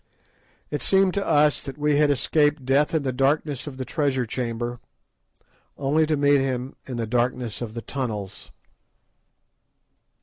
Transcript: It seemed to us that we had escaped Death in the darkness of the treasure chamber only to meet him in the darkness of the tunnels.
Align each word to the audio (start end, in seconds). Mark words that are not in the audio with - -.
It 0.71 0.81
seemed 0.81 1.13
to 1.13 1.23
us 1.27 1.61
that 1.61 1.77
we 1.77 1.97
had 1.97 2.09
escaped 2.09 2.65
Death 2.65 2.95
in 2.95 3.03
the 3.03 3.11
darkness 3.13 3.67
of 3.67 3.77
the 3.77 3.85
treasure 3.85 4.25
chamber 4.25 4.79
only 5.77 6.07
to 6.07 6.17
meet 6.17 6.41
him 6.41 6.75
in 6.87 6.97
the 6.97 7.05
darkness 7.05 7.61
of 7.61 7.75
the 7.75 7.83
tunnels. 7.83 8.49